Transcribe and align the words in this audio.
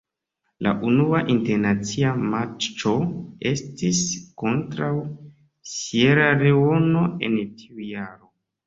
La 0.67 0.71
unua 0.91 1.19
internacia 1.33 2.13
matĉo 2.31 2.95
estis 3.53 4.03
kontraŭ 4.45 4.91
Sieraleono 5.77 7.09
en 7.31 7.41
tiu 7.63 7.91
jaro. 7.95 8.37